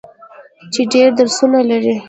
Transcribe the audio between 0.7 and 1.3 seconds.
چې ډیر